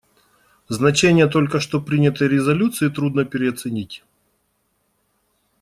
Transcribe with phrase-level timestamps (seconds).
[0.67, 4.03] Значение только что принятой резолюции трудно переоценить.